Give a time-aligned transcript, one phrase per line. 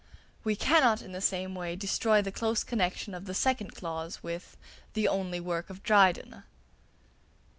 [0.43, 4.57] We cannot in the same way destroy the close connexion of the second clause with
[4.93, 6.41] "the only work of Dryden."